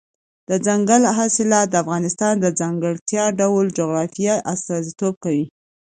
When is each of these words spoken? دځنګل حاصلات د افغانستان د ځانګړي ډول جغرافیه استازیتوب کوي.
دځنګل 0.49 1.03
حاصلات 1.17 1.67
د 1.69 1.75
افغانستان 1.83 2.33
د 2.39 2.45
ځانګړي 2.59 3.25
ډول 3.41 3.65
جغرافیه 3.77 4.35
استازیتوب 4.53 5.13
کوي. 5.23 5.45